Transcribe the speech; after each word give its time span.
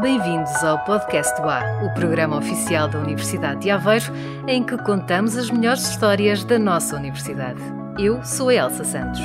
Bem-vindos 0.00 0.64
ao 0.64 0.78
Podcast 0.86 1.38
do 1.42 1.46
A, 1.46 1.82
o 1.84 1.92
programa 1.92 2.38
oficial 2.38 2.88
da 2.88 2.98
Universidade 2.98 3.60
de 3.60 3.70
Aveiro, 3.70 4.10
em 4.48 4.64
que 4.64 4.78
contamos 4.78 5.36
as 5.36 5.50
melhores 5.50 5.86
histórias 5.90 6.42
da 6.42 6.58
nossa 6.58 6.96
universidade. 6.96 7.60
Eu 7.98 8.24
sou 8.24 8.48
a 8.48 8.54
Elsa 8.54 8.82
Santos. 8.82 9.20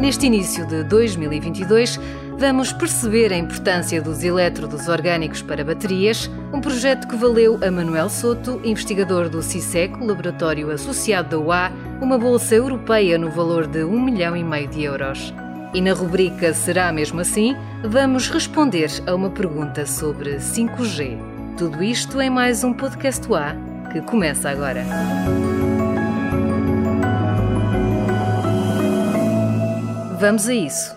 Neste 0.00 0.26
início 0.26 0.64
de 0.68 0.84
2022, 0.84 1.98
vamos 2.38 2.72
perceber 2.72 3.32
a 3.32 3.36
importância 3.36 4.00
dos 4.00 4.22
elétrodos 4.22 4.86
orgânicos 4.86 5.42
para 5.42 5.64
baterias, 5.64 6.30
um 6.52 6.60
projeto 6.60 7.08
que 7.08 7.16
valeu 7.16 7.58
a 7.66 7.70
Manuel 7.70 8.08
Soto, 8.08 8.60
investigador 8.62 9.28
do 9.28 9.42
CISEC, 9.42 9.98
laboratório 10.04 10.70
associado 10.70 11.30
da 11.30 11.38
UA, 11.38 11.72
uma 12.00 12.16
bolsa 12.16 12.54
europeia 12.54 13.18
no 13.18 13.28
valor 13.28 13.66
de 13.66 13.82
um 13.82 14.00
milhão 14.00 14.36
e 14.36 14.44
meio 14.44 14.68
de 14.68 14.84
euros. 14.84 15.34
E 15.74 15.80
na 15.80 15.94
rubrica 15.94 16.52
Será 16.52 16.92
mesmo 16.92 17.20
assim? 17.20 17.56
Vamos 17.82 18.28
responder 18.28 18.90
a 19.06 19.14
uma 19.14 19.30
pergunta 19.30 19.86
sobre 19.86 20.36
5G. 20.36 21.18
Tudo 21.56 21.82
isto 21.82 22.20
em 22.20 22.28
mais 22.28 22.62
um 22.62 22.74
podcast 22.74 23.26
A 23.32 23.56
que 23.90 24.02
começa 24.02 24.50
agora. 24.50 24.84
Vamos 30.20 30.46
a 30.46 30.54
isso. 30.54 30.94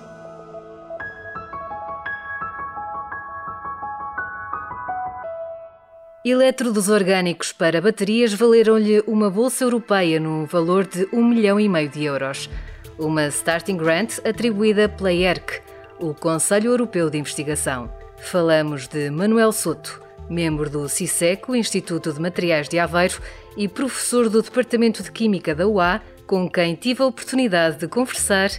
Elétrodos 6.25 6.89
orgânicos 6.89 7.53
para 7.53 7.79
baterias 7.79 8.33
valeram-lhe 8.33 9.01
uma 9.07 9.29
bolsa 9.29 9.63
europeia 9.63 10.19
no 10.19 10.45
valor 10.45 10.85
de 10.85 11.07
um 11.13 11.23
milhão 11.23 11.59
e 11.59 11.69
meio 11.69 11.87
de 11.87 12.03
euros 12.03 12.49
uma 12.97 13.27
Starting 13.27 13.77
Grant 13.77 14.19
atribuída 14.25 14.87
pela 14.87 15.13
ERC, 15.13 15.61
o 15.99 16.13
Conselho 16.13 16.71
Europeu 16.71 17.09
de 17.09 17.17
Investigação. 17.17 17.89
Falamos 18.17 18.87
de 18.87 19.09
Manuel 19.09 19.51
Soto, 19.51 20.01
membro 20.29 20.69
do 20.69 20.87
CISEC, 20.89 21.49
o 21.49 21.55
Instituto 21.55 22.13
de 22.13 22.21
Materiais 22.21 22.67
de 22.69 22.79
Aveiro, 22.79 23.21
e 23.57 23.67
professor 23.67 24.29
do 24.29 24.41
Departamento 24.41 25.03
de 25.03 25.11
Química 25.11 25.53
da 25.53 25.67
UA, 25.67 26.01
com 26.25 26.49
quem 26.49 26.75
tive 26.75 27.03
a 27.03 27.07
oportunidade 27.07 27.77
de 27.77 27.87
conversar 27.87 28.49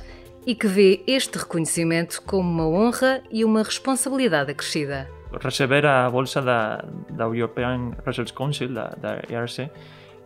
e 0.46 0.54
que 0.54 0.66
vê 0.66 1.02
este 1.06 1.38
reconhecimento 1.38 2.22
como 2.22 2.48
uma 2.48 2.68
honra 2.68 3.22
e 3.30 3.44
uma 3.44 3.62
responsabilidade 3.62 4.52
acrescida. 4.52 5.10
Receber 5.42 5.84
a 5.84 6.08
bolsa 6.08 6.40
da, 6.40 6.84
da 7.10 7.24
European 7.24 7.90
Research 8.06 8.32
Council, 8.32 8.68
da, 8.72 8.94
da 8.96 9.20
ERC, 9.28 9.68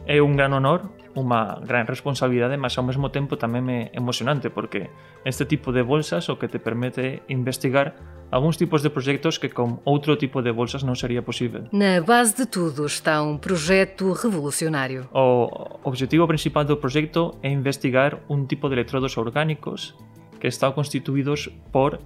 é 0.07 0.23
un 0.23 0.37
gran 0.37 0.53
honor, 0.53 0.89
unha 1.19 1.59
gran 1.67 1.91
responsabilidade, 1.91 2.55
mas 2.55 2.79
ao 2.79 2.87
mesmo 2.87 3.11
tempo 3.11 3.35
tamén 3.35 3.67
é 3.69 3.81
emocionante 3.99 4.49
porque 4.49 4.89
este 5.27 5.45
tipo 5.45 5.75
de 5.75 5.83
bolsas 5.83 6.31
o 6.31 6.39
que 6.39 6.47
te 6.47 6.63
permite 6.63 7.27
investigar 7.27 7.99
algúns 8.31 8.57
tipos 8.57 8.83
de 8.87 8.95
proxectos 8.95 9.43
que 9.43 9.51
con 9.51 9.83
outro 9.83 10.15
tipo 10.15 10.39
de 10.39 10.55
bolsas 10.55 10.87
non 10.87 10.95
sería 10.95 11.27
posible. 11.27 11.67
Na 11.75 11.99
base 11.99 12.39
de 12.39 12.47
tudo 12.47 12.87
está 12.87 13.21
un 13.27 13.43
proxecto 13.43 14.15
revolucionario. 14.15 15.11
O 15.11 15.51
objetivo 15.83 16.31
principal 16.31 16.63
do 16.63 16.79
proxecto 16.79 17.43
é 17.43 17.51
investigar 17.51 18.23
un 18.31 18.47
tipo 18.47 18.71
de 18.71 18.79
electrodos 18.79 19.19
orgánicos 19.19 19.99
que 20.39 20.47
están 20.47 20.73
constituídos 20.73 21.51
por 21.75 21.99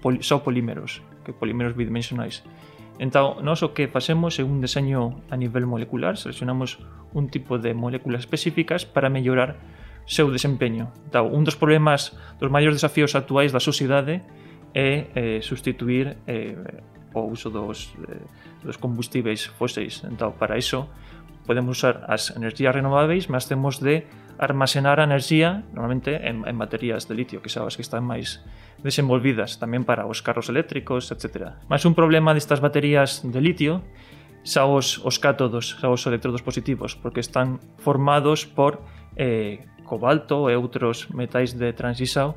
pol 0.00 0.24
só 0.24 0.40
polímeros, 0.40 1.04
que 1.28 1.36
polímeros 1.36 1.76
bidimensionais. 1.76 2.40
Entón, 2.98 3.44
nós 3.44 3.60
o 3.60 3.76
que 3.76 3.92
facemos 3.92 4.40
é 4.40 4.44
un 4.44 4.64
deseño 4.64 5.20
a 5.28 5.36
nivel 5.36 5.68
molecular, 5.68 6.16
seleccionamos 6.16 6.80
un 7.12 7.28
tipo 7.28 7.60
de 7.60 7.76
moléculas 7.76 8.24
específicas 8.24 8.88
para 8.88 9.12
mellorar 9.12 9.60
seu 10.08 10.32
desempeño. 10.32 10.88
Entón, 11.04 11.28
un 11.28 11.44
dos 11.44 11.60
problemas, 11.60 12.16
dos 12.40 12.48
maiores 12.48 12.80
desafíos 12.80 13.12
actuais 13.12 13.52
da 13.52 13.60
sociedade 13.60 14.24
é 14.72 15.12
eh, 15.12 15.40
sustituir 15.44 16.16
eh, 16.24 16.56
o 17.12 17.28
uso 17.28 17.52
dos, 17.52 17.92
eh, 18.08 18.24
dos 18.64 18.80
combustíveis 18.80 19.44
fóseis. 19.44 20.00
Entón, 20.08 20.32
para 20.40 20.56
iso, 20.56 20.88
podemos 21.44 21.76
usar 21.76 22.04
as 22.08 22.32
energías 22.32 22.72
renováveis, 22.72 23.28
mas 23.28 23.44
temos 23.44 23.76
de 23.80 24.08
almacenar 24.38 25.00
a 25.00 25.04
enerxía 25.04 25.64
normalmente 25.72 26.28
en, 26.28 26.46
en 26.46 26.56
baterías 26.58 27.08
de 27.08 27.14
litio, 27.14 27.40
que 27.40 27.48
xa 27.48 27.64
as 27.64 27.76
que 27.76 27.84
están 27.84 28.04
máis 28.04 28.44
desenvolvidas, 28.84 29.56
tamén 29.56 29.84
para 29.88 30.04
os 30.04 30.20
carros 30.20 30.52
eléctricos, 30.52 31.08
etc. 31.12 31.56
Mas 31.68 31.84
un 31.88 31.96
problema 31.96 32.36
destas 32.36 32.60
baterías 32.60 33.24
de 33.24 33.40
litio 33.40 33.84
xa 34.46 34.68
os, 34.68 35.02
os 35.02 35.18
cátodos, 35.18 35.74
xa 35.80 35.90
os 35.90 36.06
electrodos 36.06 36.44
positivos, 36.44 36.94
porque 36.94 37.18
están 37.20 37.58
formados 37.82 38.46
por 38.46 38.84
eh, 39.16 39.64
cobalto 39.82 40.50
e 40.50 40.54
outros 40.54 41.10
metais 41.10 41.54
de 41.56 41.72
transisao 41.72 42.36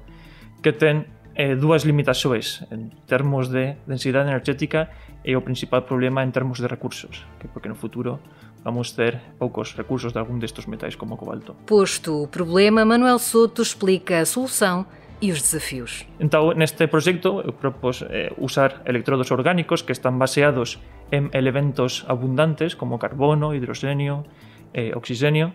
que 0.64 0.72
ten 0.72 1.10
eh, 1.36 1.56
dúas 1.56 1.86
limitaxoes 1.86 2.66
en 2.74 2.92
termos 3.06 3.50
de 3.54 3.78
densidade 3.86 4.30
enerxética 4.30 4.92
e 5.24 5.35
o 5.35 5.41
principal 5.44 5.84
problema 5.84 6.24
en 6.24 6.31
termos 6.31 6.63
de 6.63 6.68
recursos, 6.68 7.28
que 7.40 7.47
porque 7.47 7.68
no 7.68 7.75
futuro 7.75 8.19
vamos 8.63 8.96
ter 8.96 9.19
poucos 9.40 9.75
recursos 9.75 10.12
de 10.12 10.19
algún 10.19 10.40
destes 10.40 10.68
metais 10.68 10.96
como 10.96 11.16
o 11.16 11.19
cobalto. 11.19 11.56
Posto 11.68 12.24
o 12.24 12.28
problema, 12.28 12.84
Manuel 12.84 13.19
Soto 13.19 13.62
explica 13.62 14.19
a 14.19 14.25
solução 14.25 14.88
e 15.19 15.31
os 15.31 15.44
desafios. 15.44 16.07
Então, 16.19 16.56
neste 16.56 16.88
proxecto, 16.88 17.44
eu 17.44 17.52
propos 17.52 18.03
eh, 18.07 18.31
usar 18.40 18.81
electrodos 18.88 19.31
orgánicos 19.31 19.84
que 19.84 19.91
están 19.91 20.16
baseados 20.16 20.80
en 21.12 21.28
elementos 21.36 22.07
abundantes 22.07 22.75
como 22.75 23.00
carbono, 23.00 23.51
hidroxenio, 23.51 24.24
eh, 24.72 24.96
oxígeno, 24.96 25.51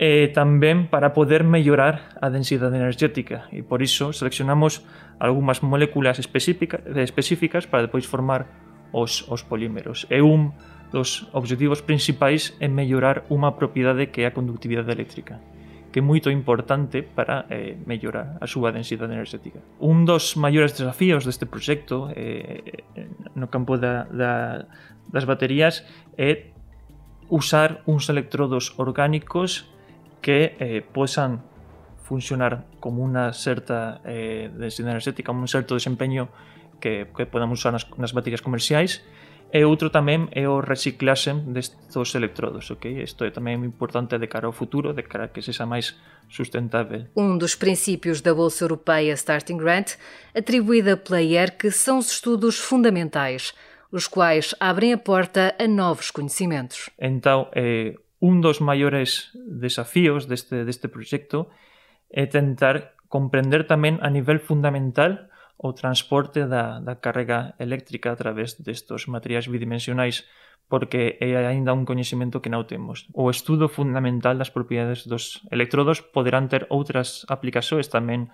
e 0.00 0.32
tamén 0.32 0.88
para 0.88 1.12
poder 1.12 1.44
mellorar 1.44 2.16
a 2.24 2.32
densidade 2.32 2.72
energética 2.72 3.52
e 3.52 3.60
por 3.60 3.84
iso 3.84 4.16
seleccionamos 4.16 4.80
algunhas 5.20 5.60
moléculas 5.60 6.16
específicas, 6.16 6.80
específicas 6.96 7.68
para 7.68 7.84
depois 7.84 8.08
formar 8.08 8.48
os, 8.92 9.26
os 9.28 9.42
polímeros. 9.42 10.06
É 10.10 10.22
un 10.22 10.52
dos 10.90 11.30
objetivos 11.32 11.82
principais 11.82 12.54
é 12.58 12.66
mellorar 12.66 13.22
unha 13.30 13.54
propiedade 13.54 14.10
que 14.10 14.22
é 14.22 14.26
a 14.26 14.34
conductividade 14.34 14.90
eléctrica 14.90 15.38
que 15.90 15.98
é 15.98 16.02
moito 16.02 16.30
importante 16.30 17.02
para 17.02 17.46
eh, 17.50 17.74
mellorar 17.82 18.38
a 18.38 18.46
súa 18.46 18.70
densidade 18.70 19.10
enerxética. 19.10 19.58
Un 19.82 20.06
dos 20.06 20.38
maiores 20.38 20.70
desafíos 20.70 21.26
deste 21.26 21.50
proxecto 21.50 22.14
eh, 22.14 22.86
eh 22.94 23.10
no 23.34 23.50
campo 23.50 23.74
da, 23.74 24.06
da, 24.06 24.66
das 25.10 25.26
baterías 25.26 25.82
é 26.14 26.54
usar 27.26 27.82
uns 27.86 28.06
electrodos 28.06 28.74
orgánicos 28.78 29.66
que 30.22 30.54
eh, 30.58 30.82
posan 30.82 31.42
funcionar 32.06 32.66
como 32.78 33.02
unha 33.02 33.34
certa 33.34 33.98
eh, 34.06 34.50
densidade 34.50 34.98
enerxética, 34.98 35.34
un 35.34 35.50
certo 35.50 35.74
desempeño 35.74 36.30
que, 36.80 37.06
que 37.12 37.28
podamos 37.28 37.60
usar 37.60 37.70
nas, 37.76 37.84
nas 38.00 38.10
baterías 38.16 38.40
comerciais 38.40 39.04
E 39.52 39.66
outro 39.66 39.90
tamén 39.90 40.30
é 40.30 40.46
o 40.46 40.62
reciclaxe 40.62 41.34
destos 41.50 42.14
electrodos, 42.14 42.70
ok? 42.70 43.02
Isto 43.02 43.26
é 43.26 43.34
tamén 43.34 43.66
importante 43.66 44.14
de 44.14 44.30
cara 44.30 44.46
ao 44.46 44.54
futuro, 44.54 44.94
de 44.94 45.02
cara 45.02 45.26
a 45.26 45.30
que 45.34 45.42
sexa 45.42 45.66
máis 45.66 45.98
sustentável. 46.30 47.10
Um 47.18 47.34
dos 47.34 47.58
princípios 47.58 48.22
da 48.22 48.30
Bolsa 48.30 48.62
Europeia 48.62 49.10
Starting 49.18 49.58
Grant, 49.58 49.98
atribuída 50.30 50.94
pela 50.94 51.18
IERC, 51.18 51.66
são 51.74 51.98
os 51.98 52.14
estudos 52.14 52.62
fundamentais, 52.62 53.50
os 53.90 54.06
quais 54.06 54.54
abrem 54.62 54.94
a 54.94 54.98
porta 55.02 55.58
a 55.58 55.66
novos 55.66 56.14
conhecimentos. 56.14 56.86
Então, 56.94 57.50
é, 57.50 57.98
un 58.22 58.38
dos 58.38 58.62
maiores 58.62 59.34
desafíos 59.34 60.30
deste, 60.30 60.62
deste 60.62 60.86
proxecto 60.86 61.50
é 62.06 62.30
tentar 62.30 62.94
comprender 63.10 63.66
tamén 63.66 63.98
a 63.98 64.06
nivel 64.14 64.38
fundamental 64.38 65.26
o 65.60 65.72
transporte 65.74 66.46
da, 66.48 66.80
da 66.80 66.96
carga 66.96 67.52
eléctrica 67.58 68.12
a 68.12 68.16
través 68.16 68.56
destos 68.56 69.04
materiais 69.06 69.46
bidimensionais 69.46 70.24
porque 70.70 71.18
é 71.20 71.36
aínda 71.36 71.76
un 71.76 71.84
coñecemento 71.84 72.40
que 72.40 72.48
non 72.48 72.64
temos. 72.64 73.10
O 73.12 73.28
estudo 73.28 73.68
fundamental 73.68 74.40
das 74.40 74.48
propiedades 74.48 75.04
dos 75.04 75.44
electrodos 75.52 76.00
poderán 76.00 76.48
ter 76.48 76.64
outras 76.72 77.28
aplicacións 77.28 77.92
tamén 77.92 78.32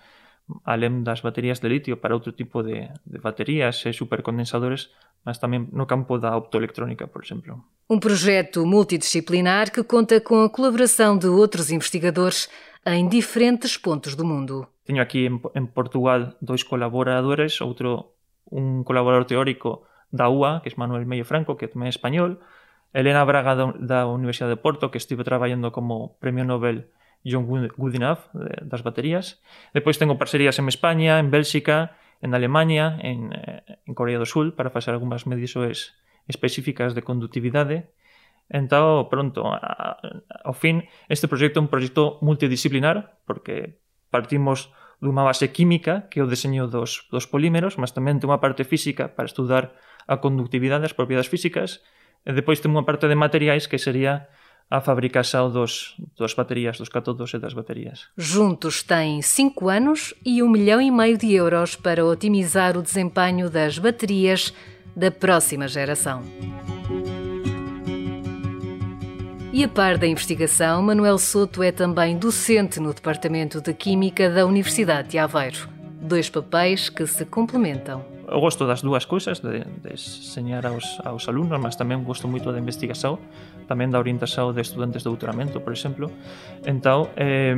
além 0.63 1.03
das 1.03 1.27
baterías 1.27 1.59
de 1.59 1.67
litio 1.67 1.99
para 1.99 2.15
outro 2.15 2.31
tipo 2.31 2.63
de, 2.63 2.87
de 3.03 3.19
baterías 3.19 3.83
e 3.83 3.91
supercondensadores, 3.91 4.95
mas 5.27 5.43
tamén 5.43 5.67
no 5.75 5.91
campo 5.91 6.23
da 6.23 6.39
optoelectrónica, 6.39 7.11
por 7.11 7.27
exemplo. 7.27 7.59
Um 7.91 7.99
projeto 7.99 8.63
multidisciplinar 8.63 9.75
que 9.75 9.83
conta 9.83 10.23
com 10.23 10.47
a 10.47 10.53
colaboração 10.53 11.19
de 11.19 11.27
outros 11.27 11.75
investigadores 11.75 12.47
em 12.87 13.09
diferentes 13.11 13.75
pontos 13.77 14.15
do 14.15 14.23
mundo. 14.23 14.71
Teño 14.87 15.03
aquí 15.03 15.27
en, 15.27 15.43
en 15.59 15.67
Portugal 15.67 16.39
dois 16.39 16.63
colaboradores, 16.63 17.59
outro 17.59 18.15
un 18.47 18.87
colaborador 18.87 19.27
teórico 19.27 19.91
da 20.15 20.31
UA, 20.31 20.63
que 20.63 20.71
é 20.71 20.79
Manuel 20.79 21.03
Meio 21.03 21.27
Franco, 21.27 21.59
que 21.59 21.67
tamén 21.67 21.91
é 21.91 21.95
español, 21.95 22.39
Elena 22.95 23.27
Braga 23.27 23.59
da, 23.59 23.67
da 23.75 24.01
Universidade 24.07 24.55
de 24.55 24.63
Porto, 24.63 24.95
que 24.95 25.03
estive 25.03 25.27
traballando 25.27 25.75
como 25.75 26.15
Premio 26.23 26.47
Nobel 26.47 26.87
John 27.27 27.45
Goodenough 27.51 28.31
de, 28.33 28.55
das 28.63 28.87
baterías. 28.87 29.43
Depois 29.75 29.99
tengo 29.99 30.15
parcerías 30.15 30.63
en 30.63 30.71
España, 30.71 31.19
en 31.19 31.35
Bélxica, 31.35 31.99
en 32.23 32.39
Alemania, 32.39 32.97
en, 33.03 33.35
eh, 33.35 33.83
en 33.85 33.93
Corea 33.99 34.23
do 34.23 34.25
Sul, 34.25 34.55
para 34.55 34.71
facer 34.71 34.95
algunhas 34.95 35.27
medições 35.27 35.99
específicas 36.31 36.95
de 36.95 37.03
conductividade. 37.03 37.91
Entón, 38.47 39.11
pronto, 39.11 39.43
a, 39.51 39.99
ao 40.47 40.55
fin, 40.55 40.87
este 41.11 41.27
proxecto 41.27 41.59
é 41.59 41.65
un 41.67 41.71
proxecto 41.71 42.23
multidisciplinar, 42.23 43.19
porque 43.27 43.83
partimos 44.11 44.71
dunha 45.03 45.27
base 45.27 45.51
química, 45.51 46.07
que 46.09 46.21
é 46.21 46.23
o 46.23 46.31
deseño 46.31 46.71
dos, 46.71 47.11
dos 47.11 47.27
polímeros, 47.27 47.77
mas 47.77 47.93
tamén 47.93 48.23
dunha 48.23 48.39
parte 48.39 48.63
física 48.63 49.11
para 49.11 49.29
estudar 49.29 49.75
a 50.07 50.23
conductividade 50.23 50.87
das 50.87 50.95
propiedades 50.95 51.29
físicas, 51.29 51.83
e 52.23 52.31
depois 52.33 52.63
temos 52.63 52.79
unha 52.79 52.87
parte 52.87 53.11
de 53.11 53.19
materiais 53.19 53.67
que 53.67 53.83
sería 53.83 54.31
a 54.71 54.81
fabricación 54.81 55.53
dos, 55.53 55.95
dos 56.17 56.35
baterías, 56.35 56.79
dos 56.79 56.91
cátodos 56.91 57.35
e 57.35 57.39
das 57.39 57.55
baterías. 57.55 58.11
Juntos 58.19 58.83
têm 58.83 59.23
5 59.23 59.69
anos 59.71 60.15
e 60.25 60.43
1 60.43 60.47
um 60.47 60.51
milhão 60.51 60.81
e 60.81 60.91
meio 60.91 61.19
de 61.19 61.35
euros 61.35 61.77
para 61.77 62.05
otimizar 62.05 62.77
o 62.77 62.83
desempenho 62.83 63.51
das 63.51 63.79
baterias 63.79 64.53
da 64.97 65.11
próxima 65.11 65.69
geração. 65.69 66.23
E 69.57 69.65
a 69.65 69.69
par 69.69 69.97
da 69.97 70.07
investigação, 70.07 70.83
Manuel 70.83 71.17
Soto 71.17 71.63
é 71.63 71.73
também 71.73 72.19
docente 72.19 72.79
no 72.79 72.93
Departamento 72.93 73.59
de 73.63 73.73
Química 73.73 74.29
da 74.29 74.45
Universidade 74.45 75.09
de 75.09 75.17
Aveiro. 75.17 75.67
Dois 75.99 76.29
papéis 76.29 76.91
que 76.91 77.07
se 77.07 77.25
complementam. 77.25 78.05
Eu 78.29 78.39
gosto 78.39 78.67
das 78.67 78.83
dúas 78.83 79.07
cousas, 79.07 79.41
de, 79.41 79.61
de 79.61 79.93
enseñar 79.93 80.67
aos, 80.67 81.01
aos 81.03 81.27
mas 81.59 81.75
tamén 81.75 82.05
gosto 82.05 82.29
moito 82.29 82.53
da 82.53 82.61
investigación, 82.61 83.17
tamén 83.65 83.89
da 83.89 83.97
orientación 83.97 84.53
de 84.53 84.61
estudantes 84.61 85.01
de 85.05 85.09
doutoramento, 85.09 85.65
por 85.65 85.73
exemplo. 85.73 86.13
Entón, 86.69 87.09
eh, 87.17 87.57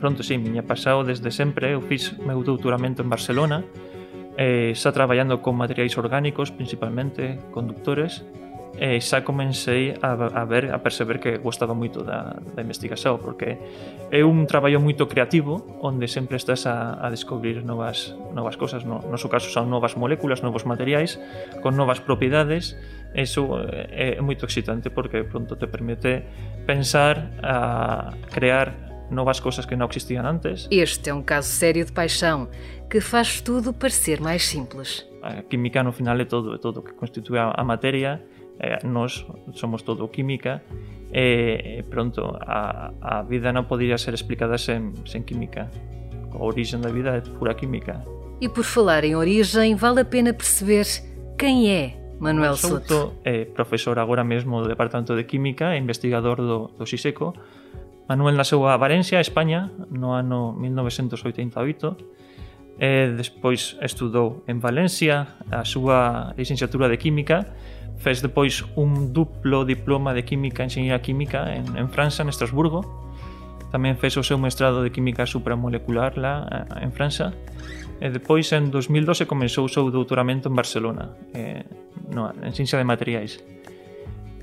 pronto, 0.00 0.24
sí, 0.24 0.40
miña 0.40 0.64
pasado 0.64 1.04
desde 1.04 1.28
sempre, 1.28 1.76
eu 1.76 1.84
fiz 1.84 2.16
meu 2.24 2.40
doutoramento 2.40 3.04
en 3.04 3.12
Barcelona, 3.12 3.60
eh, 4.40 4.72
xa 4.72 4.96
traballando 4.96 5.44
con 5.44 5.60
materiais 5.60 5.92
orgánicos, 6.00 6.48
principalmente, 6.48 7.36
conductores, 7.52 8.24
e 8.78 8.98
xa 8.98 9.22
comecei 9.22 9.94
a, 10.02 10.18
a 10.18 10.44
ver, 10.44 10.74
a 10.74 10.78
perceber 10.82 11.22
que 11.22 11.38
gostaba 11.38 11.74
moito 11.74 12.02
da, 12.02 12.34
da 12.42 12.60
investigación, 12.62 13.22
porque 13.22 13.58
é 14.10 14.20
un 14.26 14.46
traballo 14.50 14.82
moito 14.82 15.06
creativo 15.06 15.78
onde 15.78 16.10
sempre 16.10 16.36
estás 16.36 16.66
a, 16.66 16.98
a 16.98 17.06
descubrir 17.10 17.62
novas, 17.62 18.18
novas 18.34 18.58
cosas, 18.58 18.82
no, 18.82 18.98
no 19.06 19.16
seu 19.18 19.30
caso 19.30 19.46
son 19.46 19.70
novas 19.70 19.94
moléculas, 19.94 20.42
novos 20.42 20.66
materiais, 20.66 21.22
con 21.62 21.78
novas 21.78 22.02
propiedades, 22.02 22.74
eso 23.14 23.62
é, 23.62 24.18
é 24.18 24.22
moito 24.22 24.46
excitante 24.50 24.90
porque 24.90 25.22
pronto 25.22 25.54
te 25.54 25.70
permite 25.70 26.26
pensar 26.66 27.30
a 27.46 28.10
crear 28.34 28.74
novas 29.10 29.38
cousas 29.38 29.66
que 29.70 29.78
non 29.78 29.86
existían 29.86 30.26
antes. 30.26 30.66
Este 30.74 31.10
é 31.10 31.14
um 31.14 31.22
caso 31.22 31.46
sério 31.46 31.86
de 31.86 31.94
paixão 31.94 32.50
que 32.90 32.98
faz 32.98 33.38
tudo 33.38 33.70
parecer 33.70 34.18
mais 34.18 34.42
simples. 34.42 35.06
A 35.22 35.46
química 35.46 35.82
no 35.82 35.92
final 35.92 36.18
é 36.18 36.26
todo, 36.26 36.54
é 36.54 36.58
todo 36.58 36.80
o 36.80 36.82
que 36.82 36.92
constitui 36.92 37.38
a, 37.38 37.54
a 37.54 37.64
materia 37.64 38.20
eh, 38.60 38.78
nós 38.84 39.26
somos 39.52 39.82
todo 39.82 40.08
química 40.08 40.62
e 41.14 41.80
eh, 41.80 41.84
pronto 41.86 42.36
a, 42.42 42.90
a 43.00 43.22
vida 43.22 43.54
non 43.54 43.70
podría 43.70 43.98
ser 43.98 44.14
explicada 44.14 44.58
sen, 44.58 44.94
sen 45.06 45.22
química 45.22 45.70
a 46.34 46.42
orixen 46.42 46.82
da 46.82 46.90
vida 46.90 47.14
é 47.14 47.22
pura 47.22 47.54
química 47.54 48.02
E 48.40 48.48
por 48.48 48.64
falar 48.64 49.04
em 49.04 49.14
origem, 49.14 49.74
vale 49.74 50.00
a 50.00 50.04
pena 50.04 50.32
perceber 50.32 50.84
quem 51.38 51.70
é 51.70 51.96
Manuel 52.18 52.56
Souto. 52.56 52.86
Souto 52.86 53.14
é 53.24 53.44
profesor 53.44 53.98
agora 53.98 54.24
mesmo 54.24 54.60
do 54.60 54.68
Departamento 54.68 55.14
de 55.16 55.24
Química 55.24 55.74
e 55.74 55.78
investigador 55.78 56.36
do, 56.36 56.68
do 56.76 56.84
Xiseco. 56.84 57.32
Manuel 58.08 58.34
nasceu 58.34 58.66
a 58.66 58.76
Valencia, 58.76 59.20
España, 59.20 59.70
no 59.90 60.12
ano 60.12 60.52
1988. 60.52 61.96
E 62.76 63.14
despois 63.16 63.78
estudou 63.80 64.42
en 64.50 64.58
Valencia 64.58 65.38
a 65.48 65.62
súa 65.62 66.34
licenciatura 66.36 66.90
de 66.90 66.98
Química 66.98 67.54
fez 67.98 68.20
depois 68.20 68.64
un 68.76 69.12
duplo 69.12 69.64
diploma 69.64 70.12
de 70.12 70.24
Química 70.24 70.62
e 70.62 70.66
Enxeñería 70.68 71.00
Química 71.00 71.54
en, 71.54 71.76
en 71.76 71.88
França, 71.88 72.22
en 72.22 72.28
Estrasburgo. 72.28 72.84
Tamén 73.74 73.98
fez 73.98 74.14
o 74.14 74.22
seu 74.22 74.38
mestrado 74.38 74.84
de 74.84 74.94
Química 74.94 75.26
Supramolecular 75.26 76.14
lá 76.14 76.46
eh, 76.46 76.86
en 76.86 76.92
França. 76.94 77.34
E 78.02 78.10
depois, 78.10 78.50
en 78.52 78.70
2012, 78.70 79.24
comenzou 79.24 79.64
o 79.66 79.70
seu 79.70 79.88
doutoramento 79.88 80.50
en 80.50 80.54
Barcelona, 80.54 81.14
eh, 81.32 81.64
no, 82.10 82.30
en 82.30 82.52
Ciencia 82.52 82.76
de 82.76 82.84
Materiais. 82.84 83.40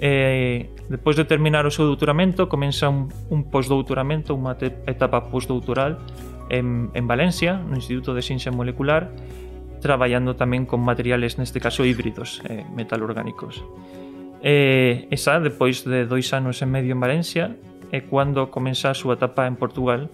E, 0.02 0.74
depois 0.90 1.14
de 1.14 1.30
terminar 1.30 1.70
o 1.70 1.72
seu 1.72 1.86
doutoramento, 1.86 2.50
comeza 2.50 2.90
un, 2.90 3.14
un 3.30 3.46
postdoutoramento, 3.54 4.34
unha 4.34 4.58
etapa 4.90 5.30
postdoutoral 5.30 6.02
en, 6.50 6.90
en 6.98 7.06
Valencia, 7.06 7.62
no 7.62 7.78
Instituto 7.78 8.18
de 8.18 8.26
Ciencia 8.26 8.50
Molecular, 8.50 9.14
traballando 9.82 10.38
tamén 10.38 10.70
con 10.70 10.80
materiales, 10.86 11.42
neste 11.42 11.58
caso 11.58 11.84
híbridos, 11.84 12.40
eh, 12.46 12.64
metalorgánicos. 12.72 13.66
E 14.40 15.10
esa, 15.10 15.42
depois 15.42 15.84
de 15.84 16.06
dois 16.06 16.30
anos 16.32 16.62
e 16.62 16.68
medio 16.70 16.94
en 16.94 17.02
Valencia, 17.02 17.58
é 17.92 18.00
cando 18.00 18.48
comeza 18.48 18.94
a 18.94 18.96
súa 18.96 19.20
etapa 19.20 19.50
en 19.50 19.60
Portugal 19.60 20.08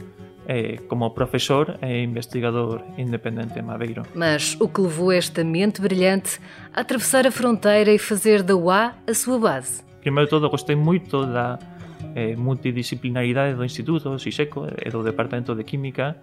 eh, 0.48 0.80
como 0.88 1.14
profesor 1.14 1.78
e 1.84 2.02
investigador 2.02 2.84
independente 2.98 3.60
en 3.60 3.68
Madeiro. 3.68 4.04
Mas 4.16 4.56
o 4.60 4.72
que 4.72 4.82
levou 4.82 5.12
esta 5.12 5.44
mente 5.44 5.84
brilhante 5.84 6.40
a 6.74 6.82
atravessar 6.82 7.28
a 7.28 7.32
fronteira 7.32 7.92
e 7.92 8.00
fazer 8.00 8.42
da 8.42 8.56
UA 8.56 8.96
a 9.06 9.14
sua 9.14 9.38
base? 9.38 9.84
Primeiro 10.02 10.30
todo, 10.30 10.50
gostei 10.50 10.76
moito 10.76 11.28
da 11.28 11.60
eh, 12.16 12.36
multidisciplinaridade 12.36 13.56
do 13.56 13.64
Instituto 13.64 14.18
SISECO 14.18 14.68
e 14.80 14.90
do 14.90 15.04
Departamento 15.04 15.54
de 15.54 15.64
Química 15.64 16.16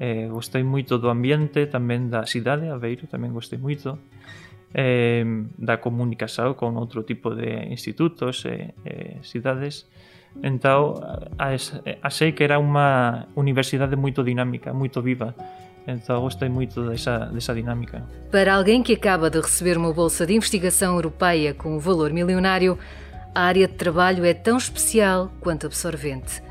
Eh, 0.00 0.28
gostei 0.28 0.62
moito 0.62 0.98
do 0.98 1.10
ambiente, 1.10 1.66
tamén 1.66 2.08
da 2.08 2.24
cidade, 2.24 2.70
Aveiro, 2.70 3.04
tamén 3.10 3.32
gostei 3.32 3.58
moito. 3.60 3.98
Eh, 4.72 5.20
da 5.60 5.84
comunicación 5.84 6.56
con 6.56 6.80
outro 6.80 7.04
tipo 7.04 7.36
de 7.36 7.68
institutos 7.68 8.48
e 8.48 8.72
eh, 8.88 9.20
cidades. 9.20 9.90
Entón, 10.40 10.96
achei 11.36 12.32
que 12.32 12.40
era 12.48 12.56
unha 12.56 13.28
universidade 13.36 14.00
moito 14.00 14.24
dinámica, 14.24 14.72
moito 14.72 15.04
viva. 15.04 15.36
Então 15.86 16.22
gostei 16.22 16.48
muito 16.48 16.88
dessa, 16.88 17.26
dessa 17.26 17.54
dinâmica. 17.54 18.06
Para 18.30 18.54
alguém 18.54 18.82
que 18.82 18.94
acaba 18.94 19.28
de 19.28 19.40
receber 19.40 19.76
uma 19.76 19.92
bolsa 19.92 20.24
de 20.24 20.34
investigação 20.34 20.94
europeia 20.94 21.52
com 21.52 21.76
um 21.76 21.78
valor 21.78 22.12
milionário, 22.12 22.78
a 23.34 23.42
área 23.42 23.66
de 23.66 23.74
trabalho 23.74 24.24
é 24.24 24.32
tão 24.32 24.56
especial 24.56 25.30
quanto 25.40 25.66
absorvente. 25.66 26.42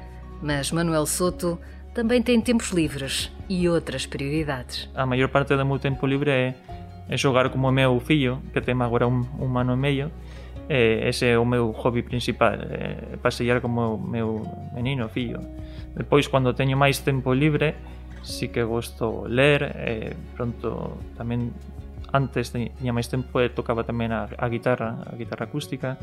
Mas 0.41 0.71
Manuel 0.71 1.05
Soto 1.05 1.59
também 1.93 2.21
tem 2.21 2.39
tempos 2.41 2.71
livres 2.71 3.31
e 3.49 3.67
outras 3.67 4.05
prioridades. 4.05 4.89
A 4.95 5.05
maior 5.05 5.29
parte 5.29 5.55
do 5.55 5.65
meu 5.65 5.79
tempo 5.79 6.07
livre 6.07 6.31
é, 6.31 6.55
é 7.09 7.17
jogar 7.17 7.49
como 7.49 7.67
o 7.67 7.71
meu 7.71 7.99
filho, 7.99 8.41
que 8.53 8.61
tem 8.61 8.79
agora 8.81 9.07
um, 9.07 9.25
um 9.39 9.57
ano 9.57 9.73
e 9.73 9.77
meio. 9.77 10.11
É, 10.69 11.09
esse 11.09 11.25
é 11.25 11.37
o 11.37 11.45
meu 11.45 11.71
hobby 11.71 12.01
principal, 12.01 12.53
é 12.53 13.17
passear 13.21 13.59
como 13.59 13.95
o 13.95 13.97
meu 13.97 14.41
menino, 14.73 15.09
filho. 15.09 15.39
Depois, 15.95 16.27
quando 16.27 16.53
tenho 16.53 16.77
mais 16.77 16.99
tempo 16.99 17.33
livre, 17.33 17.75
sí 18.23 18.47
que 18.47 18.63
gosto 18.63 19.25
ler, 19.27 19.75
e 19.75 20.15
pronto, 20.35 20.97
tamén 21.17 21.51
antes 22.13 22.51
tiña 22.51 22.93
máis 22.93 23.07
tempo 23.07 23.39
e 23.41 23.49
tamén 23.51 24.11
a, 24.11 24.29
a 24.31 24.47
guitarra, 24.47 25.03
a 25.07 25.15
guitarra 25.15 25.47
acústica 25.47 25.97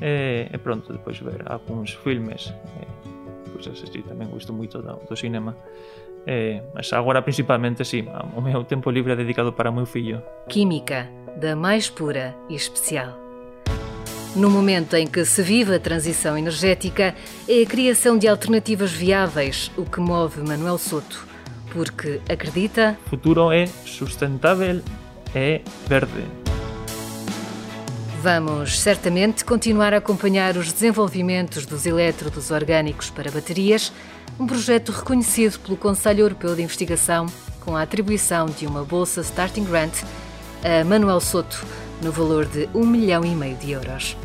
e, 0.00 0.48
e 0.48 0.56
pronto, 0.58 0.92
depois 0.92 1.18
ver 1.20 1.44
algúns 1.48 1.92
filmes 1.92 2.54
e, 2.80 2.84
pois 3.58 3.82
así 3.82 4.02
tamén 4.06 4.30
gosto 4.30 4.54
moito 4.54 4.78
do, 4.78 5.02
do 5.02 5.14
cinema. 5.18 5.58
Eh, 6.22 6.62
mas 6.74 6.92
agora 6.94 7.22
principalmente 7.22 7.82
sí, 7.82 8.06
o 8.36 8.40
meu 8.40 8.62
tempo 8.62 8.90
libre 8.90 9.12
é 9.12 9.16
dedicado 9.16 9.52
para 9.52 9.70
o 9.70 9.74
meu 9.74 9.86
fillo. 9.86 10.22
Química, 10.48 11.10
da 11.34 11.56
mais 11.56 11.90
pura 11.90 12.36
e 12.48 12.54
especial. 12.54 13.18
No 14.36 14.50
momento 14.50 14.94
em 14.94 15.06
que 15.06 15.24
se 15.24 15.42
vive 15.42 15.74
a 15.74 15.80
transição 15.80 16.38
energética, 16.38 17.14
é 17.48 17.62
a 17.62 17.66
criação 17.66 18.16
de 18.16 18.28
alternativas 18.28 18.92
viáveis 18.92 19.70
o 19.76 19.84
que 19.84 20.00
move 20.00 20.46
Manuel 20.46 20.78
Soto, 20.78 21.26
porque 21.72 22.20
acredita: 22.30 22.96
o 23.06 23.10
futuro 23.10 23.50
é 23.50 23.66
sustentável 23.66 24.80
e 25.34 25.60
verde. 25.88 26.47
Vamos 28.20 28.80
certamente 28.80 29.44
continuar 29.44 29.94
a 29.94 29.98
acompanhar 29.98 30.56
os 30.56 30.72
desenvolvimentos 30.72 31.64
dos 31.64 31.86
elétrodos 31.86 32.50
orgânicos 32.50 33.10
para 33.10 33.30
baterias, 33.30 33.92
um 34.40 34.46
projeto 34.46 34.90
reconhecido 34.90 35.56
pelo 35.60 35.76
Conselho 35.76 36.22
Europeu 36.22 36.56
de 36.56 36.62
Investigação 36.62 37.26
com 37.60 37.76
a 37.76 37.82
atribuição 37.82 38.46
de 38.46 38.66
uma 38.66 38.82
bolsa 38.82 39.20
Starting 39.20 39.62
Grant 39.62 40.02
a 40.64 40.84
Manuel 40.84 41.20
Soto 41.20 41.64
no 42.02 42.10
valor 42.10 42.44
de 42.44 42.68
um 42.74 42.84
milhão 42.84 43.24
e 43.24 43.36
meio 43.36 43.56
de 43.56 43.70
euros. 43.70 44.16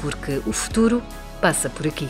Porque 0.00 0.40
o 0.46 0.52
futuro 0.52 1.02
passa 1.40 1.68
por 1.68 1.84
aqui. 1.84 2.08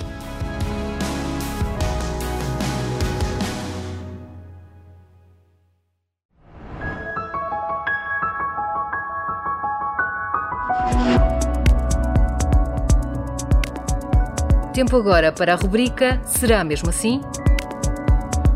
Tempo 14.76 14.94
agora 14.94 15.32
para 15.32 15.54
a 15.54 15.56
rubrica 15.56 16.20
Será 16.26 16.62
mesmo 16.62 16.90
assim? 16.90 17.22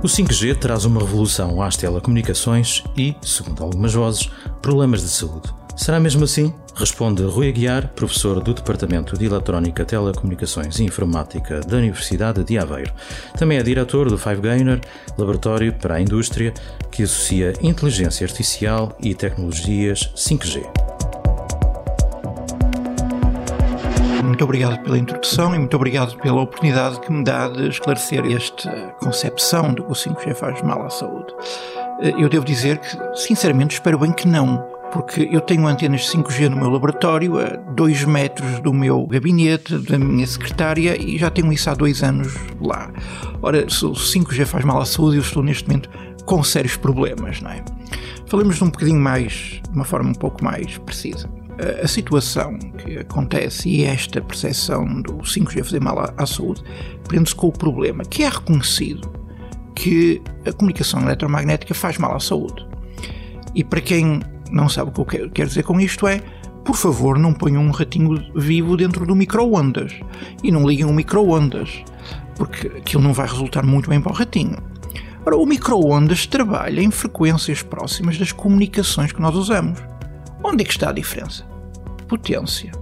O 0.02 0.06
5G 0.06 0.54
traz 0.54 0.84
uma 0.84 1.00
revolução 1.00 1.62
às 1.62 1.78
telecomunicações 1.78 2.84
e, 2.94 3.16
segundo 3.22 3.62
algumas 3.62 3.94
vozes, 3.94 4.30
problemas 4.60 5.00
de 5.00 5.08
saúde. 5.08 5.48
Será 5.74 5.98
mesmo 5.98 6.24
assim? 6.24 6.52
Responde 6.74 7.22
Rui 7.22 7.48
Aguiar, 7.48 7.88
professor 7.94 8.38
do 8.42 8.52
Departamento 8.52 9.16
de 9.16 9.24
Eletrónica, 9.24 9.82
Telecomunicações 9.82 10.78
e 10.78 10.84
Informática 10.84 11.60
da 11.60 11.78
Universidade 11.78 12.44
de 12.44 12.58
Aveiro. 12.58 12.92
Também 13.38 13.56
é 13.56 13.62
diretor 13.62 14.10
do 14.10 14.18
Five 14.18 14.42
Gainer, 14.42 14.78
laboratório 15.16 15.72
para 15.72 15.94
a 15.94 16.00
indústria 16.02 16.52
que 16.90 17.02
associa 17.02 17.54
inteligência 17.62 18.26
artificial 18.26 18.94
e 19.00 19.14
tecnologias 19.14 20.12
5G. 20.14 20.79
Muito 24.40 24.44
obrigado 24.44 24.82
pela 24.82 24.96
introdução 24.96 25.54
e 25.54 25.58
muito 25.58 25.76
obrigado 25.76 26.16
pela 26.16 26.40
oportunidade 26.40 26.98
que 27.00 27.12
me 27.12 27.22
dá 27.22 27.46
de 27.46 27.68
esclarecer 27.68 28.24
esta 28.24 28.70
concepção 28.98 29.74
de 29.74 29.82
que 29.82 29.92
o 29.92 29.94
5G 29.94 30.34
faz 30.34 30.62
mal 30.62 30.82
à 30.82 30.88
saúde. 30.88 31.26
Eh, 32.00 32.14
eu 32.16 32.26
devo 32.26 32.46
dizer 32.46 32.78
que, 32.78 32.88
sinceramente, 33.14 33.74
espero 33.74 33.98
bem 33.98 34.10
que 34.10 34.26
não, 34.26 34.56
porque 34.92 35.28
eu 35.30 35.42
tenho 35.42 35.66
antenas 35.66 36.08
5G 36.10 36.48
no 36.48 36.56
meu 36.56 36.70
laboratório, 36.70 37.38
a 37.38 37.56
2 37.72 38.04
metros 38.06 38.60
do 38.60 38.72
meu 38.72 39.06
gabinete, 39.06 39.76
da 39.76 39.98
minha 39.98 40.26
secretária, 40.26 40.96
e 40.98 41.18
já 41.18 41.28
tenho 41.28 41.52
isso 41.52 41.68
há 41.68 41.74
dois 41.74 42.02
anos 42.02 42.34
lá. 42.62 42.90
Ora, 43.42 43.68
se 43.68 43.84
o 43.84 43.92
5G 43.92 44.46
faz 44.46 44.64
mal 44.64 44.80
à 44.80 44.86
saúde, 44.86 45.16
eu 45.16 45.22
estou 45.22 45.42
neste 45.42 45.68
momento 45.68 45.90
com 46.24 46.42
sérios 46.42 46.78
problemas, 46.78 47.42
não 47.42 47.50
é? 47.50 47.62
Falemos 48.24 48.56
de 48.56 48.64
um 48.64 48.70
bocadinho 48.70 49.00
mais, 49.00 49.60
de 49.68 49.74
uma 49.74 49.84
forma 49.84 50.08
um 50.08 50.14
pouco 50.14 50.42
mais 50.42 50.78
precisa. 50.78 51.28
A 51.82 51.86
situação 51.86 52.58
que 52.58 52.98
acontece 52.98 53.68
e 53.68 53.84
esta 53.84 54.20
percepção 54.22 55.02
do 55.02 55.18
5G 55.18 55.62
fazer 55.62 55.80
mal 55.80 56.10
à, 56.16 56.24
saúde 56.24 56.62
prende-se 57.06 57.34
com 57.34 57.48
o 57.48 57.52
problema 57.52 58.02
que 58.02 58.22
é 58.22 58.28
reconhecido 58.30 59.12
que 59.74 60.22
a 60.46 60.52
comunicação 60.52 61.02
eletromagnética 61.02 61.74
faz 61.74 61.98
mal 61.98 62.16
à 62.16 62.20
saúde. 62.20 62.66
E 63.54 63.62
para 63.62 63.80
quem 63.82 64.20
não 64.50 64.70
sabe 64.70 64.90
o 64.94 65.04
que 65.04 65.18
eu 65.18 65.30
quero 65.30 65.48
dizer 65.48 65.62
com 65.62 65.78
isto 65.78 66.06
é, 66.06 66.22
por 66.64 66.76
favor, 66.76 67.18
não 67.18 67.32
ponham 67.32 67.62
um 67.62 67.70
ratinho 67.70 68.16
vivo 68.34 68.76
dentro 68.76 69.04
do 69.04 69.14
micro-ondas 69.14 69.92
e 70.42 70.50
não 70.50 70.66
liguem 70.66 70.86
o 70.86 70.92
micro-ondas, 70.92 71.82
porque 72.36 72.68
aquilo 72.68 73.02
não 73.02 73.12
vai 73.12 73.26
resultar 73.26 73.64
muito 73.64 73.90
bem 73.90 74.00
para 74.00 74.12
o 74.12 74.14
ratinho. 74.14 74.56
Ora, 75.26 75.36
o 75.36 75.44
micro-ondas 75.44 76.26
trabalha 76.26 76.80
em 76.80 76.90
frequências 76.90 77.62
próximas 77.62 78.16
das 78.16 78.32
comunicações 78.32 79.12
que 79.12 79.20
nós 79.20 79.34
usamos. 79.34 79.78
Onde 80.42 80.62
é 80.62 80.64
que 80.64 80.72
está 80.72 80.88
a 80.88 80.92
diferença? 80.92 81.49
Potência. 82.10 82.72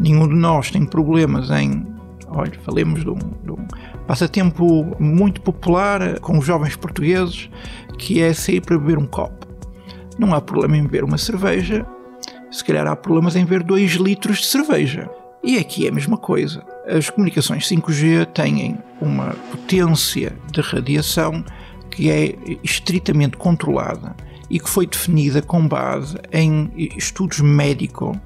Nenhum 0.00 0.28
de 0.28 0.36
nós 0.36 0.70
tem 0.70 0.86
problemas 0.86 1.50
em. 1.50 1.84
Olha, 2.28 2.52
falemos 2.60 3.00
de 3.00 3.10
um, 3.10 3.18
de 3.18 3.50
um 3.50 3.66
passatempo 4.06 4.96
muito 5.00 5.40
popular 5.40 6.20
com 6.20 6.38
os 6.38 6.46
jovens 6.46 6.76
portugueses, 6.76 7.50
que 7.98 8.22
é 8.22 8.32
sair 8.32 8.60
para 8.60 8.78
beber 8.78 8.98
um 8.98 9.06
copo. 9.06 9.48
Não 10.16 10.32
há 10.32 10.40
problema 10.40 10.76
em 10.76 10.82
beber 10.84 11.02
uma 11.02 11.18
cerveja, 11.18 11.84
se 12.52 12.64
calhar 12.64 12.86
há 12.86 12.94
problemas 12.94 13.34
em 13.34 13.44
beber 13.44 13.64
2 13.64 13.94
litros 13.94 14.38
de 14.38 14.46
cerveja. 14.46 15.10
E 15.42 15.58
aqui 15.58 15.86
é 15.86 15.88
a 15.88 15.92
mesma 15.92 16.16
coisa. 16.16 16.64
As 16.86 17.10
comunicações 17.10 17.68
5G 17.68 18.26
têm 18.26 18.78
uma 19.00 19.34
potência 19.50 20.32
de 20.52 20.60
radiação 20.60 21.44
que 21.90 22.08
é 22.08 22.36
estritamente 22.62 23.36
controlada 23.36 24.14
e 24.48 24.60
que 24.60 24.70
foi 24.70 24.86
definida 24.86 25.42
com 25.42 25.66
base 25.66 26.16
em 26.32 26.70
estudos 26.96 27.40
médicos 27.40 28.16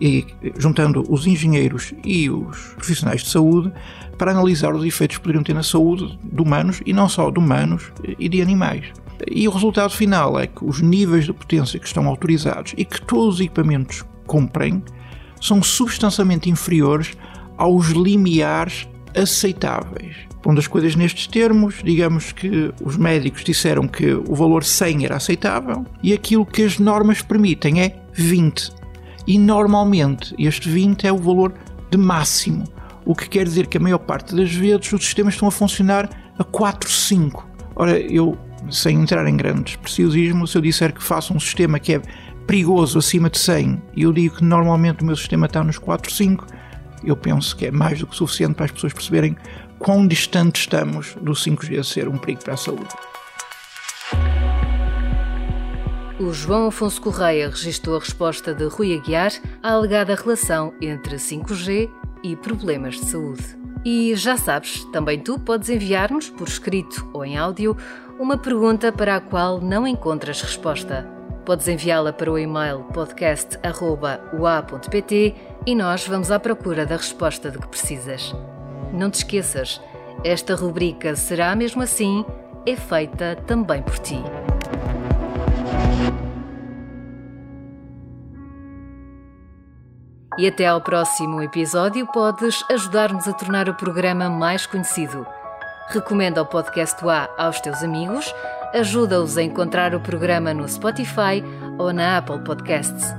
e 0.00 0.26
juntando 0.58 1.04
os 1.08 1.26
engenheiros 1.26 1.92
e 2.04 2.30
os 2.30 2.58
profissionais 2.74 3.22
de 3.22 3.28
saúde 3.28 3.72
para 4.16 4.32
analisar 4.32 4.74
os 4.74 4.84
efeitos 4.84 5.18
que 5.18 5.22
poderiam 5.22 5.42
ter 5.42 5.54
na 5.54 5.62
saúde 5.62 6.18
de 6.22 6.42
humanos 6.42 6.80
e 6.86 6.92
não 6.92 7.08
só 7.08 7.30
de 7.30 7.38
humanos 7.38 7.92
e 8.18 8.28
de 8.28 8.40
animais. 8.40 8.86
E 9.30 9.46
o 9.46 9.50
resultado 9.50 9.90
final 9.90 10.38
é 10.38 10.46
que 10.46 10.64
os 10.64 10.80
níveis 10.80 11.26
de 11.26 11.32
potência 11.32 11.78
que 11.78 11.86
estão 11.86 12.06
autorizados 12.06 12.74
e 12.76 12.84
que 12.84 13.00
todos 13.02 13.34
os 13.34 13.40
equipamentos 13.40 14.04
cumprem 14.26 14.82
são 15.40 15.62
substancialmente 15.62 16.48
inferiores 16.48 17.16
aos 17.56 17.88
limiares 17.88 18.88
aceitáveis. 19.14 20.16
Pondo 20.42 20.58
as 20.58 20.66
coisas 20.66 20.94
nestes 20.96 21.26
termos, 21.26 21.76
digamos 21.84 22.32
que 22.32 22.72
os 22.82 22.96
médicos 22.96 23.44
disseram 23.44 23.86
que 23.86 24.14
o 24.14 24.34
valor 24.34 24.64
100 24.64 25.04
era 25.04 25.16
aceitável 25.16 25.84
e 26.02 26.14
aquilo 26.14 26.46
que 26.46 26.62
as 26.62 26.78
normas 26.78 27.20
permitem 27.20 27.82
é 27.82 27.96
20. 28.14 28.79
E 29.30 29.38
normalmente 29.38 30.34
este 30.36 30.68
20 30.68 31.06
é 31.06 31.12
o 31.12 31.16
valor 31.16 31.54
de 31.88 31.96
máximo, 31.96 32.64
o 33.06 33.14
que 33.14 33.28
quer 33.28 33.44
dizer 33.44 33.68
que 33.68 33.76
a 33.76 33.80
maior 33.80 34.00
parte 34.00 34.34
das 34.34 34.52
vezes 34.52 34.92
os 34.92 35.04
sistemas 35.04 35.34
estão 35.34 35.46
a 35.46 35.52
funcionar 35.52 36.10
a 36.36 36.42
4, 36.42 36.90
5. 36.90 37.48
Ora, 37.76 37.96
eu, 37.96 38.36
sem 38.72 39.00
entrar 39.00 39.28
em 39.28 39.36
grandes 39.36 39.76
preciosismos, 39.76 40.50
se 40.50 40.58
eu 40.58 40.62
disser 40.62 40.92
que 40.92 41.00
faço 41.00 41.32
um 41.32 41.38
sistema 41.38 41.78
que 41.78 41.94
é 41.94 42.02
perigoso 42.44 42.98
acima 42.98 43.30
de 43.30 43.38
100 43.38 43.80
e 43.94 44.02
eu 44.02 44.12
digo 44.12 44.34
que 44.34 44.44
normalmente 44.44 45.04
o 45.04 45.06
meu 45.06 45.14
sistema 45.14 45.46
está 45.46 45.62
nos 45.62 45.78
4, 45.78 46.12
5, 46.12 46.46
eu 47.04 47.16
penso 47.16 47.56
que 47.56 47.66
é 47.66 47.70
mais 47.70 48.00
do 48.00 48.08
que 48.08 48.16
suficiente 48.16 48.54
para 48.54 48.64
as 48.64 48.72
pessoas 48.72 48.92
perceberem 48.92 49.36
quão 49.78 50.08
distante 50.08 50.58
estamos 50.58 51.14
do 51.22 51.34
5G 51.34 51.84
ser 51.84 52.08
um 52.08 52.18
perigo 52.18 52.42
para 52.42 52.54
a 52.54 52.56
saúde. 52.56 52.88
O 56.20 56.32
João 56.34 56.66
Afonso 56.66 57.00
Correia 57.00 57.48
registrou 57.48 57.96
a 57.96 57.98
resposta 57.98 58.52
de 58.52 58.66
Rui 58.66 58.94
Aguiar 58.94 59.32
à 59.62 59.72
alegada 59.72 60.14
relação 60.14 60.74
entre 60.78 61.16
5G 61.16 61.88
e 62.22 62.36
problemas 62.36 62.96
de 62.96 63.06
saúde. 63.06 63.42
E 63.86 64.14
já 64.14 64.36
sabes, 64.36 64.84
também 64.92 65.18
tu 65.18 65.38
podes 65.38 65.70
enviar-nos, 65.70 66.28
por 66.28 66.46
escrito 66.46 67.08
ou 67.14 67.24
em 67.24 67.38
áudio, 67.38 67.74
uma 68.18 68.36
pergunta 68.36 68.92
para 68.92 69.16
a 69.16 69.20
qual 69.20 69.62
não 69.62 69.86
encontras 69.86 70.42
resposta. 70.42 71.08
Podes 71.46 71.68
enviá-la 71.68 72.12
para 72.12 72.30
o 72.30 72.38
e-mail 72.38 72.80
podcast.ua.pt 72.92 75.34
e 75.64 75.74
nós 75.74 76.06
vamos 76.06 76.30
à 76.30 76.38
procura 76.38 76.84
da 76.84 76.98
resposta 76.98 77.50
de 77.50 77.56
que 77.56 77.68
precisas. 77.68 78.34
Não 78.92 79.10
te 79.10 79.20
esqueças, 79.20 79.80
esta 80.22 80.54
rubrica 80.54 81.16
será 81.16 81.56
mesmo 81.56 81.80
assim 81.80 82.26
é 82.66 82.76
feita 82.76 83.36
também 83.46 83.80
por 83.80 83.98
ti. 84.00 84.22
E 90.38 90.46
até 90.46 90.66
ao 90.66 90.80
próximo 90.80 91.42
episódio, 91.42 92.06
podes 92.06 92.64
ajudar-nos 92.70 93.26
a 93.26 93.32
tornar 93.32 93.68
o 93.68 93.74
programa 93.74 94.30
mais 94.30 94.64
conhecido. 94.64 95.26
Recomenda 95.88 96.40
o 96.40 96.46
podcast 96.46 96.96
A 97.06 97.28
aos 97.36 97.60
teus 97.60 97.82
amigos, 97.82 98.32
ajuda-os 98.72 99.36
a 99.36 99.42
encontrar 99.42 99.94
o 99.94 100.00
programa 100.00 100.54
no 100.54 100.68
Spotify 100.68 101.42
ou 101.78 101.92
na 101.92 102.18
Apple 102.18 102.38
Podcasts. 102.44 103.12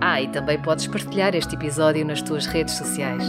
Ah, 0.00 0.20
e 0.20 0.28
também 0.28 0.60
podes 0.60 0.86
partilhar 0.88 1.34
este 1.34 1.54
episódio 1.54 2.04
nas 2.04 2.22
tuas 2.22 2.46
redes 2.46 2.74
sociais. 2.74 3.22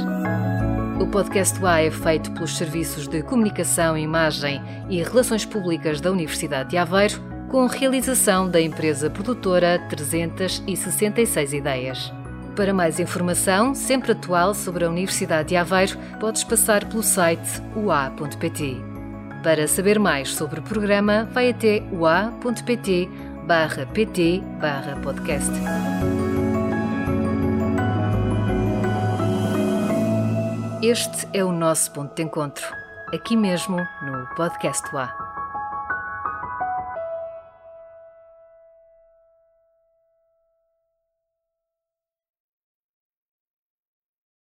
O 1.00 1.08
podcast 1.08 1.64
A 1.64 1.84
é 1.84 1.92
feito 1.92 2.32
pelos 2.32 2.58
Serviços 2.58 3.08
de 3.08 3.22
Comunicação, 3.22 3.98
Imagem 3.98 4.62
e 4.90 5.02
Relações 5.04 5.46
Públicas 5.46 6.02
da 6.02 6.12
Universidade 6.12 6.72
de 6.72 6.78
Aveiro, 6.78 7.22
com 7.48 7.68
realização 7.68 8.50
da 8.50 8.60
empresa 8.60 9.10
produtora 9.10 9.80
366 9.88 11.54
Ideias. 11.54 12.19
Para 12.60 12.74
mais 12.74 13.00
informação, 13.00 13.74
sempre 13.74 14.12
atual 14.12 14.54
sobre 14.54 14.84
a 14.84 14.90
Universidade 14.90 15.48
de 15.48 15.56
Aveiro, 15.56 15.98
podes 16.20 16.44
passar 16.44 16.84
pelo 16.84 17.02
site 17.02 17.62
ua.pt. 17.74 18.76
Para 19.42 19.66
saber 19.66 19.98
mais 19.98 20.34
sobre 20.34 20.60
o 20.60 20.64
programa, 20.64 21.24
vai 21.32 21.52
até 21.52 21.82
ua.pt 21.90 23.10
barra 23.48 23.86
pt 23.86 24.44
barra 24.60 24.98
podcast. 24.98 25.50
Este 30.84 31.30
é 31.32 31.46
o 31.46 31.54
nosso 31.54 31.94
ponto 31.94 32.14
de 32.14 32.24
encontro, 32.24 32.68
aqui 33.14 33.38
mesmo 33.38 33.78
no 33.78 34.36
Podcast 34.36 34.84
UA. 34.94 35.29